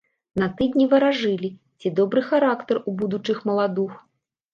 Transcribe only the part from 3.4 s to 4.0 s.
маладух.